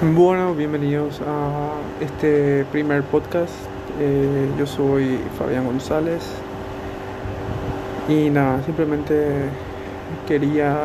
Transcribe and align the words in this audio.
Bueno, 0.00 0.54
bienvenidos 0.54 1.20
a 1.26 1.72
este 2.00 2.64
primer 2.70 3.02
podcast. 3.02 3.52
Eh, 3.98 4.48
yo 4.56 4.64
soy 4.64 5.18
Fabián 5.36 5.66
González 5.66 6.22
y 8.08 8.30
nada, 8.30 8.62
simplemente 8.62 9.26
quería 10.28 10.76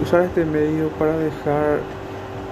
usar 0.00 0.22
este 0.22 0.44
medio 0.44 0.90
para 0.90 1.18
dejar 1.18 1.80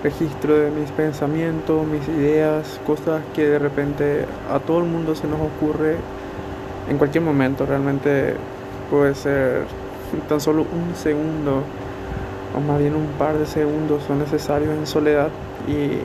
registro 0.02 0.58
de 0.58 0.72
mis 0.72 0.90
pensamientos, 0.90 1.86
mis 1.86 2.08
ideas, 2.08 2.80
cosas 2.84 3.22
que 3.32 3.46
de 3.46 3.60
repente 3.60 4.24
a 4.50 4.58
todo 4.58 4.78
el 4.80 4.86
mundo 4.86 5.14
se 5.14 5.28
nos 5.28 5.38
ocurre 5.40 5.94
en 6.90 6.98
cualquier 6.98 7.22
momento. 7.22 7.64
Realmente 7.64 8.34
puede 8.90 9.14
ser 9.14 9.66
tan 10.28 10.40
solo 10.40 10.62
un 10.62 10.96
segundo 10.96 11.62
o 12.56 12.60
más 12.60 12.78
bien 12.78 12.96
un 12.96 13.06
par 13.18 13.36
de 13.38 13.46
segundos 13.46 14.02
son 14.04 14.18
necesarios 14.18 14.70
en 14.70 14.86
soledad 14.86 15.28
y 15.68 16.00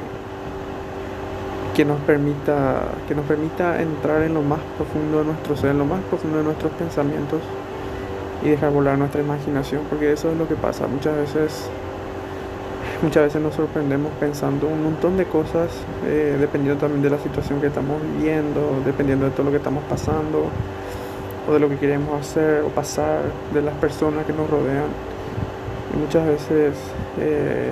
que 1.76 1.86
nos 1.86 2.00
permita 2.02 2.82
que 3.08 3.16
nos 3.16 3.26
permita 3.26 3.82
entrar 3.82 4.22
en 4.24 4.34
lo 4.34 4.42
más 4.42 4.60
profundo 4.78 5.20
de 5.20 5.26
nuestro 5.26 5.56
ser, 5.56 5.72
en 5.72 5.80
lo 5.80 5.86
más 5.86 6.02
profundo 6.04 6.40
de 6.40 6.44
nuestros 6.44 6.72
pensamientos 6.74 7.42
y 8.44 8.50
dejar 8.50 8.72
volar 8.72 8.98
nuestra 8.98 9.22
imaginación, 9.22 9.84
porque 9.90 10.12
eso 10.12 10.32
es 10.32 10.38
lo 10.38 10.48
que 10.48 10.56
pasa 10.56 10.88
muchas 10.88 11.16
veces. 11.16 11.70
Muchas 13.02 13.24
veces 13.24 13.42
nos 13.42 13.56
sorprendemos 13.56 14.12
pensando 14.20 14.68
un 14.68 14.84
montón 14.84 15.18
de 15.18 15.26
cosas, 15.26 15.72
eh, 16.06 16.38
dependiendo 16.40 16.80
también 16.80 17.02
de 17.02 17.10
la 17.10 17.18
situación 17.18 17.60
que 17.60 17.68
estamos 17.68 18.00
viviendo, 18.02 18.80
dependiendo 18.86 19.26
de 19.26 19.32
todo 19.32 19.46
lo 19.46 19.52
que 19.52 19.58
estamos 19.58 19.84
pasando, 19.90 20.46
o 21.48 21.54
de 21.54 21.60
lo 21.60 21.68
que 21.70 21.78
queremos 21.78 22.20
hacer 22.20 22.62
o 22.62 22.68
pasar, 22.68 23.22
de 23.54 23.62
las 23.62 23.74
personas 23.76 24.26
que 24.26 24.34
nos 24.34 24.48
rodean. 24.50 24.86
Y 25.94 25.98
muchas 25.98 26.26
veces 26.26 26.76
eh, 27.20 27.70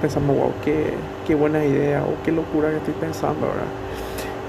pensamos, 0.00 0.36
wow, 0.36 0.52
qué, 0.64 0.92
qué, 1.26 1.34
buena 1.34 1.64
idea 1.64 2.02
o 2.02 2.22
qué 2.24 2.32
locura 2.32 2.70
que 2.70 2.76
estoy 2.76 2.94
pensando. 2.94 3.46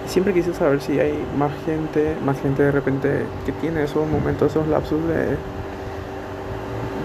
Y 0.05 0.09
siempre 0.09 0.33
quise 0.33 0.53
saber 0.53 0.81
si 0.81 0.99
hay 0.99 1.17
más 1.37 1.51
gente, 1.65 2.15
más 2.25 2.39
gente 2.41 2.63
de 2.63 2.71
repente 2.71 3.25
que 3.45 3.51
tiene 3.53 3.83
esos 3.83 4.07
momentos, 4.07 4.51
esos 4.51 4.67
lapsos 4.67 5.01
de, 5.07 5.27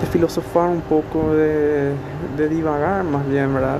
de 0.01 0.07
filosofar 0.11 0.69
un 0.69 0.81
poco, 0.81 1.35
de, 1.35 1.93
de 2.37 2.49
divagar 2.49 3.05
más 3.05 3.29
bien, 3.29 3.55
¿verdad? 3.55 3.79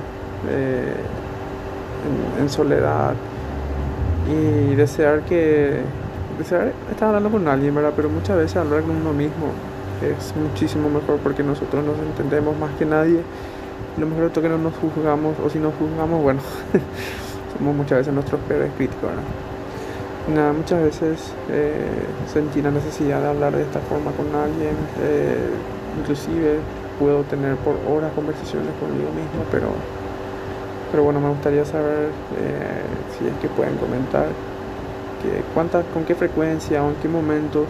en, 0.49 2.41
en, 2.41 2.49
soledad 2.49 3.13
y 4.27 4.73
desear 4.73 5.21
que 5.21 5.81
desear 6.39 6.73
estar 6.89 7.09
hablando 7.09 7.29
con 7.29 7.47
alguien, 7.47 7.75
¿verdad? 7.75 7.93
Pero 7.95 8.09
muchas 8.09 8.37
veces 8.37 8.57
hablar 8.57 8.81
con 8.81 8.95
uno 8.95 9.13
mismo 9.13 9.53
es 10.01 10.35
muchísimo 10.35 10.89
mejor 10.89 11.17
porque 11.17 11.43
nosotros 11.43 11.83
nos 11.85 11.97
entendemos 11.99 12.57
más 12.57 12.71
que 12.77 12.85
nadie. 12.85 13.21
Lo 13.97 14.07
mejor 14.07 14.25
es 14.25 14.31
que 14.31 14.49
no 14.49 14.57
nos 14.57 14.73
juzgamos, 14.75 15.35
o 15.45 15.49
si 15.49 15.59
nos 15.59 15.73
juzgamos, 15.75 16.21
bueno, 16.21 16.39
somos 17.57 17.75
muchas 17.75 17.99
veces 17.99 18.13
nuestros 18.13 18.39
peores 18.41 18.71
críticos. 18.77 19.09
Nada, 20.33 20.53
muchas 20.53 20.81
veces 20.83 21.33
eh, 21.49 21.89
sentí 22.31 22.61
la 22.61 22.71
necesidad 22.71 23.21
de 23.21 23.27
hablar 23.27 23.55
de 23.55 23.63
esta 23.63 23.79
forma 23.79 24.11
con 24.11 24.27
alguien, 24.35 24.75
eh, 25.01 25.49
inclusive 25.99 26.59
puedo 26.99 27.23
tener 27.23 27.55
por 27.57 27.75
horas 27.89 28.11
conversaciones 28.13 28.69
conmigo 28.79 29.09
mismo, 29.09 29.43
pero, 29.51 29.69
pero 30.91 31.03
bueno, 31.03 31.19
me 31.19 31.29
gustaría 31.29 31.65
saber 31.65 32.09
eh, 32.37 32.83
si 33.17 33.27
es 33.27 33.33
que 33.41 33.47
pueden 33.49 33.75
comentar 33.77 34.27
que 35.21 35.41
cuántas, 35.53 35.85
con 35.93 36.05
qué 36.05 36.13
frecuencia 36.13 36.83
o 36.83 36.89
en 36.89 36.95
qué 36.95 37.07
momentos 37.07 37.65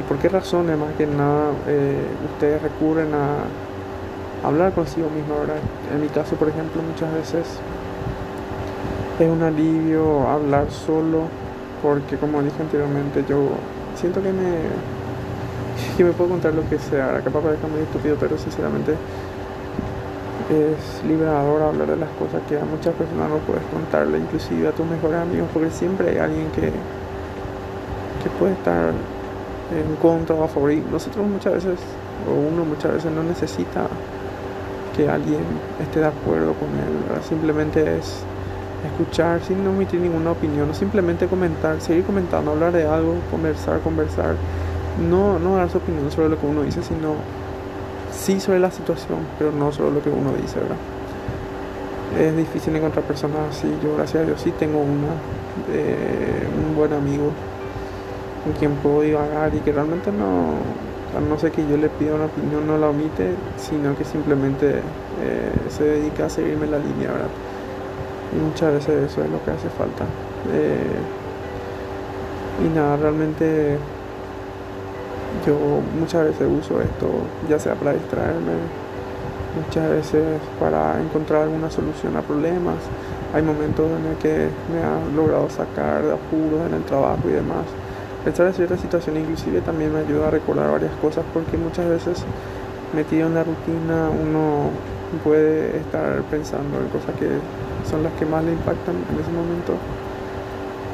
¿Y 0.00 0.02
por 0.08 0.18
qué 0.18 0.28
razones 0.28 0.78
más 0.78 0.92
que 0.96 1.06
nada 1.06 1.52
eh, 1.66 2.06
ustedes 2.32 2.62
recurren 2.62 3.12
a 3.14 4.46
hablar 4.46 4.72
consigo 4.72 5.08
mismo? 5.10 5.38
¿verdad? 5.40 5.56
En 5.92 6.00
mi 6.00 6.08
caso, 6.08 6.36
por 6.36 6.48
ejemplo, 6.48 6.82
muchas 6.82 7.12
veces 7.12 7.60
es 9.18 9.28
un 9.28 9.42
alivio 9.42 10.28
hablar 10.28 10.70
solo 10.70 11.28
porque 11.82 12.16
como 12.16 12.42
dije 12.42 12.60
anteriormente 12.60 13.24
yo 13.28 13.50
siento 13.94 14.20
que 14.22 14.32
me 14.32 14.56
que 15.96 16.04
me 16.04 16.12
puedo 16.12 16.30
contar 16.30 16.54
lo 16.54 16.68
que 16.68 16.78
sea 16.78 17.06
ahora 17.06 17.20
capaz 17.20 17.40
parezca 17.40 17.68
muy 17.68 17.80
estúpido 17.82 18.16
pero 18.18 18.36
sinceramente 18.38 18.94
es 20.50 21.04
liberador 21.06 21.62
hablar 21.62 21.88
de 21.88 21.96
las 21.96 22.08
cosas 22.18 22.42
que 22.48 22.58
a 22.58 22.64
muchas 22.64 22.94
personas 22.94 23.28
no 23.30 23.36
puedes 23.38 23.62
contarle 23.72 24.18
inclusive 24.18 24.68
a 24.68 24.72
tus 24.72 24.86
mejores 24.86 25.20
amigos 25.20 25.48
porque 25.52 25.70
siempre 25.70 26.10
hay 26.10 26.18
alguien 26.18 26.50
que 26.50 26.72
que 28.22 28.30
puede 28.38 28.54
estar 28.54 28.92
en 29.72 29.96
contra 29.96 30.34
o 30.34 30.44
a 30.44 30.48
favor. 30.48 30.72
Y 30.72 30.82
nosotros 30.90 31.26
muchas 31.26 31.54
veces, 31.54 31.78
o 32.28 32.32
uno 32.32 32.64
muchas 32.64 32.94
veces 32.94 33.12
no 33.12 33.22
necesita 33.22 33.86
que 34.96 35.08
alguien 35.08 35.40
esté 35.82 36.00
de 36.00 36.06
acuerdo 36.06 36.54
con 36.54 36.68
él, 36.68 37.22
simplemente 37.28 37.98
es 37.98 38.24
escuchar 38.86 39.40
sin 39.42 39.64
no 39.64 39.70
emitir 39.70 40.00
ninguna 40.00 40.32
opinión, 40.32 40.74
simplemente 40.74 41.26
comentar, 41.26 41.80
seguir 41.80 42.04
comentando, 42.04 42.52
hablar 42.52 42.72
de 42.72 42.86
algo, 42.86 43.14
conversar, 43.30 43.80
conversar, 43.80 44.36
no, 45.08 45.38
no 45.38 45.56
dar 45.56 45.70
su 45.70 45.78
opinión 45.78 46.10
sobre 46.10 46.28
lo 46.28 46.38
que 46.38 46.46
uno 46.46 46.62
dice, 46.62 46.82
sino 46.82 47.14
sí 48.12 48.40
sobre 48.40 48.60
la 48.60 48.70
situación, 48.70 49.18
pero 49.38 49.50
no 49.52 49.72
sobre 49.72 49.92
lo 49.92 50.02
que 50.02 50.10
uno 50.10 50.32
dice, 50.40 50.60
¿verdad? 50.60 50.76
Es 52.20 52.36
difícil 52.36 52.76
encontrar 52.76 53.04
personas 53.04 53.38
así, 53.50 53.66
yo 53.82 53.96
gracias 53.96 54.22
a 54.22 54.26
Dios 54.26 54.40
sí 54.40 54.52
tengo 54.52 54.78
una, 54.78 55.08
eh, 55.72 56.46
un 56.68 56.76
buen 56.76 56.92
amigo 56.92 57.32
con 58.44 58.52
quien 58.52 58.74
puedo 58.76 59.00
divagar 59.00 59.54
y 59.54 59.58
que 59.60 59.72
realmente 59.72 60.12
no, 60.12 60.52
no 61.20 61.38
sé 61.38 61.50
que 61.50 61.66
yo 61.66 61.76
le 61.76 61.88
pida 61.88 62.14
una 62.14 62.26
opinión, 62.26 62.66
no 62.66 62.76
la 62.76 62.90
omite, 62.90 63.34
sino 63.56 63.96
que 63.96 64.04
simplemente 64.04 64.80
eh, 65.22 65.52
se 65.70 65.84
dedica 65.84 66.26
a 66.26 66.30
seguirme 66.30 66.66
la 66.66 66.78
línea, 66.78 67.10
¿verdad? 67.10 67.28
Y 68.32 68.36
muchas 68.36 68.74
veces 68.74 69.10
eso 69.10 69.22
es 69.22 69.30
lo 69.30 69.42
que 69.44 69.50
hace 69.50 69.68
falta. 69.70 70.04
Eh, 70.52 70.98
y 72.64 72.68
nada, 72.74 72.96
realmente 72.96 73.78
yo 75.46 75.56
muchas 75.98 76.24
veces 76.24 76.48
uso 76.48 76.80
esto, 76.80 77.08
ya 77.48 77.58
sea 77.58 77.74
para 77.74 77.92
distraerme, 77.92 78.52
muchas 79.64 79.90
veces 79.90 80.22
para 80.60 81.00
encontrar 81.00 81.42
alguna 81.42 81.70
solución 81.70 82.16
a 82.16 82.22
problemas. 82.22 82.76
Hay 83.32 83.42
momentos 83.42 83.86
en 83.90 84.06
el 84.06 84.16
que 84.18 84.48
me 84.72 84.82
ha 84.82 85.16
logrado 85.16 85.48
sacar 85.50 86.02
de 86.02 86.12
apuros 86.12 86.66
en 86.68 86.74
el 86.74 86.82
trabajo 86.84 87.22
y 87.28 87.32
demás. 87.32 87.66
Pensar 88.24 88.46
en 88.46 88.54
ciertas 88.54 88.80
situaciones 88.80 89.22
inclusive 89.22 89.60
también 89.60 89.92
me 89.92 90.00
ayuda 90.00 90.28
a 90.28 90.30
recordar 90.30 90.70
varias 90.70 90.92
cosas 91.02 91.24
porque 91.34 91.58
muchas 91.58 91.86
veces 91.86 92.24
metido 92.94 93.26
en 93.26 93.34
la 93.34 93.44
rutina 93.44 94.08
uno 94.08 94.70
puede 95.22 95.76
estar 95.76 96.22
pensando 96.30 96.78
en 96.80 96.88
cosas 96.88 97.14
que 97.18 97.28
son 97.88 98.02
las 98.02 98.12
que 98.14 98.24
más 98.24 98.42
le 98.42 98.52
impactan 98.52 98.94
en 98.96 99.20
ese 99.20 99.30
momento 99.30 99.74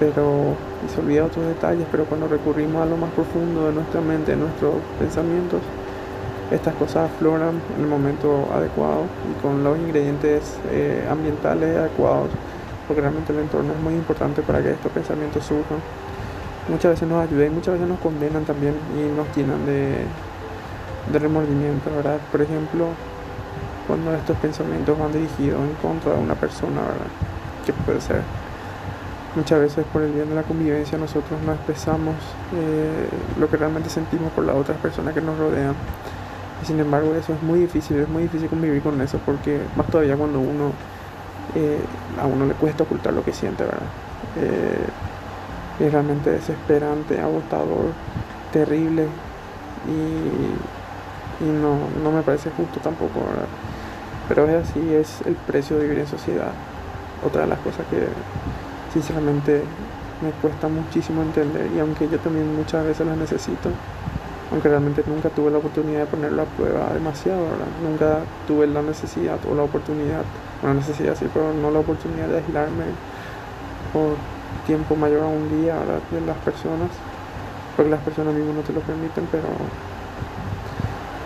pero 0.00 0.56
se 0.92 1.00
olvida 1.00 1.24
otros 1.24 1.46
detalles 1.46 1.86
pero 1.92 2.04
cuando 2.04 2.26
recurrimos 2.26 2.82
a 2.82 2.86
lo 2.86 2.96
más 2.96 3.10
profundo 3.12 3.66
de 3.66 3.74
nuestra 3.74 4.00
mente 4.00 4.32
de 4.32 4.38
nuestros 4.38 4.74
pensamientos 4.98 5.60
estas 6.50 6.74
cosas 6.74 7.10
afloran 7.10 7.60
en 7.76 7.84
el 7.84 7.86
momento 7.86 8.48
adecuado 8.52 9.04
y 9.30 9.40
con 9.40 9.62
los 9.62 9.78
ingredientes 9.78 10.58
eh, 10.72 11.06
ambientales 11.08 11.76
adecuados 11.76 12.30
porque 12.88 13.02
realmente 13.02 13.32
el 13.32 13.38
entorno 13.38 13.72
es 13.72 13.80
muy 13.80 13.94
importante 13.94 14.42
para 14.42 14.60
que 14.60 14.72
estos 14.72 14.90
pensamientos 14.90 15.44
surjan 15.44 15.78
muchas 16.70 16.92
veces 16.92 17.08
nos 17.08 17.22
ayudan 17.22 17.48
y 17.48 17.50
muchas 17.50 17.74
veces 17.74 17.88
nos 17.88 17.98
condenan 17.98 18.44
también 18.44 18.74
y 18.96 19.16
nos 19.16 19.26
llenan 19.36 19.66
de, 19.66 20.04
de 21.12 21.18
remordimiento, 21.18 21.90
¿verdad? 21.94 22.18
Por 22.30 22.42
ejemplo, 22.42 22.88
cuando 23.86 24.14
estos 24.14 24.36
pensamientos 24.38 24.98
van 24.98 25.12
dirigidos 25.12 25.60
en 25.60 25.74
contra 25.82 26.12
de 26.12 26.18
una 26.18 26.34
persona, 26.34 26.80
¿verdad? 26.80 27.10
Que 27.66 27.72
puede 27.72 28.00
ser. 28.00 28.22
Muchas 29.34 29.60
veces 29.60 29.84
por 29.92 30.02
el 30.02 30.12
bien 30.12 30.28
de 30.28 30.34
la 30.34 30.42
convivencia 30.42 30.98
nosotros 30.98 31.40
no 31.46 31.52
expresamos 31.52 32.16
eh, 32.54 33.08
lo 33.38 33.48
que 33.48 33.56
realmente 33.56 33.88
sentimos 33.88 34.32
por 34.32 34.44
las 34.44 34.56
otras 34.56 34.78
personas 34.78 35.14
que 35.14 35.20
nos 35.20 35.38
rodean. 35.38 35.74
Y 36.62 36.66
sin 36.66 36.80
embargo 36.80 37.14
eso 37.14 37.32
es 37.32 37.42
muy 37.42 37.60
difícil, 37.60 37.98
es 37.98 38.08
muy 38.08 38.24
difícil 38.24 38.48
convivir 38.48 38.82
con 38.82 39.00
eso 39.00 39.18
porque 39.24 39.60
más 39.76 39.86
todavía 39.86 40.16
cuando 40.16 40.40
uno 40.40 40.72
eh, 41.54 41.80
a 42.20 42.26
uno 42.26 42.46
le 42.46 42.54
cuesta 42.54 42.82
ocultar 42.82 43.12
lo 43.12 43.24
que 43.24 43.32
siente, 43.32 43.64
¿verdad? 43.64 43.80
Eh, 44.36 44.86
es 45.80 45.92
realmente 45.92 46.30
desesperante, 46.30 47.20
agotador, 47.20 47.92
terrible 48.52 49.06
y, 49.86 51.44
no, 51.44 51.78
no, 52.02 52.12
me 52.12 52.22
parece 52.22 52.50
justo 52.50 52.80
tampoco, 52.80 53.20
¿verdad? 53.20 53.48
Pero 54.28 54.48
es 54.48 54.68
así, 54.68 54.94
es 54.94 55.22
el 55.26 55.34
precio 55.34 55.78
de 55.78 55.84
vivir 55.84 56.00
en 56.00 56.06
sociedad. 56.06 56.52
Otra 57.26 57.42
de 57.42 57.48
las 57.48 57.58
cosas 57.60 57.86
que 57.90 58.06
sinceramente 58.92 59.62
me 60.22 60.30
cuesta 60.42 60.68
muchísimo 60.68 61.22
entender 61.22 61.70
y 61.74 61.80
aunque 61.80 62.08
yo 62.08 62.18
también 62.18 62.54
muchas 62.54 62.84
veces 62.84 63.06
las 63.06 63.16
necesito, 63.16 63.70
aunque 64.52 64.68
realmente 64.68 65.02
nunca 65.06 65.30
tuve 65.30 65.50
la 65.50 65.58
oportunidad 65.58 66.00
de 66.00 66.06
ponerlo 66.06 66.42
a 66.42 66.44
prueba 66.44 66.92
demasiado, 66.92 67.42
¿verdad? 67.42 67.66
Nunca 67.82 68.18
tuve 68.46 68.66
la 68.66 68.82
necesidad 68.82 69.38
o 69.50 69.54
la 69.54 69.62
oportunidad, 69.62 70.22
una 70.62 70.74
necesidad 70.74 71.16
sí, 71.16 71.26
pero 71.32 71.54
no 71.54 71.70
la 71.70 71.78
oportunidad 71.78 72.28
de 72.28 72.38
aislarme 72.38 72.84
por 73.92 74.16
tiempo 74.66 74.96
mayor 74.96 75.22
a 75.22 75.26
un 75.26 75.62
día 75.62 75.74
de 75.74 76.20
las 76.20 76.36
personas, 76.38 76.90
porque 77.76 77.90
las 77.90 78.00
personas 78.00 78.34
mismas 78.34 78.56
no 78.56 78.62
te 78.62 78.72
lo 78.72 78.80
permiten, 78.80 79.26
pero, 79.30 79.48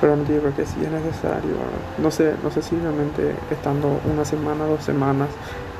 pero 0.00 0.16
no 0.16 0.24
digo 0.24 0.42
que 0.54 0.66
sí 0.66 0.80
es 0.82 0.90
necesario. 0.90 1.56
No 1.98 2.10
sé, 2.10 2.34
no 2.42 2.50
sé 2.50 2.62
si 2.62 2.76
realmente 2.76 3.34
estando 3.50 4.00
una 4.12 4.24
semana, 4.24 4.64
dos 4.64 4.82
semanas, 4.84 5.28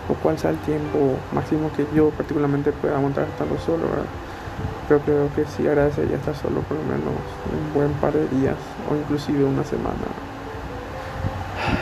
o 0.08 0.14
cuál 0.14 0.38
sea 0.38 0.50
el 0.50 0.58
tiempo 0.58 1.17
máximo 1.32 1.70
que 1.76 1.87
yo 1.94 2.11
particularmente 2.11 2.73
pueda 2.73 2.96
aguantar 2.96 3.26
estando 3.29 3.58
solo, 3.58 3.88
¿verdad? 3.88 4.06
Pero 4.88 5.00
creo 5.00 5.35
que 5.35 5.46
sí 5.46 5.67
agradecería 5.67 6.17
estar 6.17 6.37
solo 6.37 6.61
por 6.61 6.76
lo 6.76 6.85
menos 6.85 7.17
un 7.50 7.73
buen 7.73 7.93
par 7.94 8.12
de 8.12 8.29
días 8.29 8.56
o 8.91 8.94
inclusive 8.94 9.44
una 9.44 9.64
semana. 9.64 9.96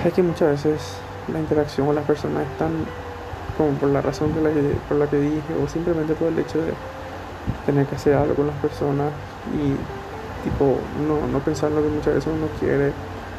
Es 0.04 0.12
que 0.12 0.22
muchas 0.22 0.50
veces 0.50 0.98
la 1.32 1.40
interacción 1.40 1.86
con 1.86 1.96
las 1.96 2.04
personas 2.04 2.42
es 2.42 2.58
tan 2.58 2.70
como 3.56 3.72
por 3.72 3.90
la 3.90 4.00
razón 4.00 4.30
por 4.30 4.42
la, 4.42 4.50
que, 4.50 4.76
por 4.88 4.96
la 4.96 5.06
que 5.06 5.18
dije 5.18 5.54
o 5.62 5.68
simplemente 5.68 6.14
por 6.14 6.28
el 6.28 6.38
hecho 6.38 6.58
de 6.58 6.72
tener 7.66 7.86
que 7.86 7.96
hacer 7.96 8.14
algo 8.14 8.34
con 8.34 8.46
las 8.46 8.56
personas 8.56 9.10
y 9.54 9.74
tipo 10.44 10.78
no, 11.06 11.26
no 11.26 11.38
pensar 11.40 11.70
lo 11.70 11.82
que 11.82 11.88
muchas 11.88 12.14
veces 12.14 12.32
uno 12.32 12.46
quiere 12.58 12.92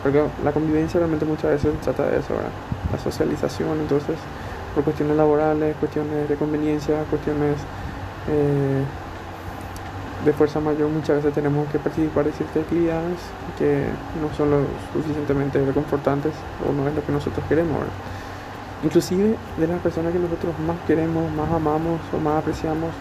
porque 0.04 0.21
la 0.44 0.51
convivencia 0.51 1.00
realmente 1.00 1.25
muchas 1.25 1.51
veces 1.51 1.74
trata 1.81 2.10
de 2.10 2.19
eso, 2.19 2.33
la 2.92 3.00
socialización, 3.00 3.80
entonces 3.80 4.18
por 4.75 4.83
cuestiones 4.83 5.15
laborales, 5.15 5.75
cuestiones 5.77 6.27
de 6.27 6.36
conveniencia, 6.36 7.04
cuestiones 7.10 7.56
eh, 8.27 8.83
de 10.25 10.33
fuerza 10.33 10.60
mayor, 10.60 10.89
muchas 10.89 11.18
veces 11.18 11.33
tenemos 11.33 11.68
que 11.69 11.80
participar 11.80 12.25
de 12.25 12.31
ciertas 12.33 12.63
actividades 12.63 13.19
que 13.57 13.86
no 14.21 14.33
son 14.36 14.51
lo 14.51 14.57
suficientemente 14.94 15.63
reconfortantes 15.65 16.33
o 16.68 16.74
no 16.74 16.88
es 16.88 16.95
lo 16.95 17.06
que 17.06 17.12
nosotros 17.12 17.45
queremos. 17.48 17.77
Inclusive 18.84 19.36
de 19.58 19.68
las 19.68 19.80
personas 19.80 20.12
que 20.14 20.20
nosotros 20.20 20.54
más 20.68 20.78
queremos, 20.86 21.32
más 21.34 21.52
amamos 21.52 22.00
o 22.14 22.20
más 22.20 22.40
apreciamos, 22.40 22.92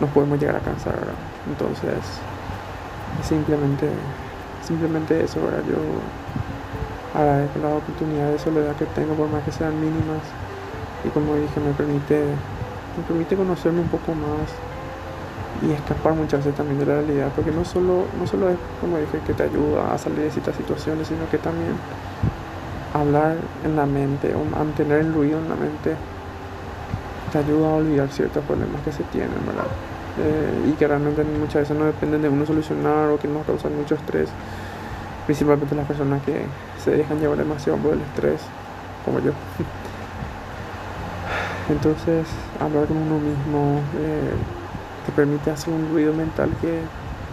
nos 0.00 0.10
podemos 0.10 0.38
llegar 0.38 0.56
a 0.56 0.60
cansar. 0.60 0.94
Entonces, 1.48 1.98
simplemente, 3.22 3.88
simplemente 4.66 5.24
eso. 5.24 5.40
¿verdad? 5.40 5.62
Yo 5.68 7.18
agradezco 7.18 7.58
la 7.60 7.74
oportunidad 7.74 8.30
de 8.30 8.38
soledad 8.38 8.76
que 8.76 8.86
tengo, 8.86 9.14
por 9.14 9.28
más 9.28 9.42
que 9.44 9.52
sean 9.52 9.78
mínimas 9.80 10.22
y 11.04 11.08
como 11.08 11.34
dije 11.34 11.60
me 11.60 11.72
permite 11.72 12.24
me 12.96 13.02
permite 13.06 13.36
conocerme 13.36 13.80
un 13.80 13.88
poco 13.88 14.14
más 14.14 14.48
y 15.62 15.72
escapar 15.72 16.14
muchas 16.14 16.40
veces 16.40 16.54
también 16.54 16.78
de 16.78 16.86
la 16.86 16.94
realidad 16.94 17.32
porque 17.34 17.50
no 17.50 17.64
solo 17.64 18.04
no 18.18 18.26
solo 18.26 18.50
es 18.50 18.56
como 18.80 18.98
dije 18.98 19.18
que 19.26 19.34
te 19.34 19.42
ayuda 19.42 19.92
a 19.92 19.98
salir 19.98 20.20
de 20.20 20.30
ciertas 20.30 20.56
situaciones 20.56 21.08
sino 21.08 21.28
que 21.30 21.38
también 21.38 21.74
hablar 22.94 23.36
en 23.64 23.76
la 23.76 23.86
mente 23.86 24.34
o 24.34 24.44
mantener 24.44 25.00
el 25.00 25.14
ruido 25.14 25.38
en 25.38 25.48
la 25.48 25.56
mente 25.56 25.96
te 27.32 27.38
ayuda 27.38 27.68
a 27.68 27.74
olvidar 27.76 28.08
ciertos 28.10 28.44
problemas 28.44 28.82
que 28.82 28.92
se 28.92 29.02
tienen 29.04 29.30
verdad 29.46 29.66
eh, 30.18 30.70
y 30.70 30.72
que 30.72 30.86
realmente 30.86 31.24
muchas 31.24 31.62
veces 31.62 31.76
no 31.76 31.86
dependen 31.86 32.22
de 32.22 32.28
uno 32.28 32.44
solucionar 32.44 33.08
o 33.08 33.18
que 33.18 33.28
nos 33.28 33.46
causan 33.46 33.76
mucho 33.76 33.94
estrés 33.94 34.28
principalmente 35.26 35.74
las 35.74 35.86
personas 35.86 36.22
que 36.24 36.44
se 36.82 36.90
dejan 36.90 37.18
llevar 37.18 37.38
demasiado 37.38 37.78
por 37.78 37.94
el 37.94 38.00
estrés 38.00 38.40
como 39.04 39.20
yo 39.20 39.32
Entonces, 41.68 42.26
hablar 42.60 42.86
con 42.86 42.96
uno 42.96 43.18
mismo 43.18 43.80
eh, 43.96 44.34
te 45.06 45.12
permite 45.12 45.50
hacer 45.50 45.72
un 45.72 45.90
ruido 45.90 46.12
mental 46.12 46.50
que 46.60 46.80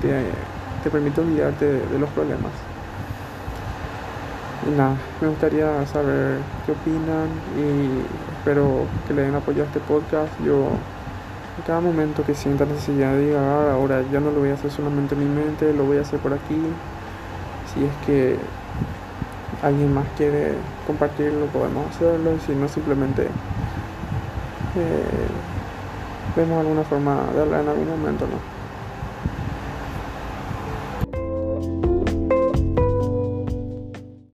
te, 0.02 0.90
permite 0.90 1.22
olvidarte 1.22 1.66
de, 1.66 2.00
los 2.00 2.10
problemas. 2.12 2.52
Nada, 4.76 4.96
me 5.20 5.28
gustaría 5.28 5.86
saber 5.88 6.38
qué 6.66 6.74
opinan 6.74 7.28
y 7.58 8.04
espero 8.38 8.86
que 9.08 9.14
le 9.14 9.24
den 9.24 9.36
apoyo 9.36 9.64
a 9.64 9.66
este 9.66 9.80
podcast. 9.80 10.32
Yo, 10.46 10.68
en 11.58 11.64
cada 11.66 11.82
momento 11.82 12.24
que 12.24 12.36
sienta 12.36 12.66
necesidad 12.66 13.14
de 13.14 13.36
ah, 13.36 13.74
ahora 13.74 14.04
ya 14.12 14.20
no 14.20 14.32
lo 14.32 14.42
voy 14.42 14.50
a 14.50 14.54
hacer 14.54 14.70
solamente 14.70 15.16
en 15.16 15.22
mi 15.22 15.42
mente, 15.42 15.74
lo 15.74 15.86
voy 15.86 15.98
a 15.98 16.02
hacer 16.02 16.20
por 16.20 16.34
aquí. 16.34 16.62
Si 17.74 17.84
es 17.84 17.92
que 18.06 18.38
alguien 19.64 19.94
más 19.94 20.06
quiere 20.16 20.54
compartirlo, 20.86 21.48
podemos 21.48 21.88
hacerlo. 21.90 22.32
Si 22.46 22.54
no, 22.54 22.68
simplemente 22.68 23.28
vemos 26.36 26.60
alguna 26.60 26.84
forma 26.84 27.24
de 27.34 27.42
hablar 27.42 27.62
en 27.62 27.70
algún 27.70 27.90
momento, 27.90 28.26
¿no? 28.28 28.59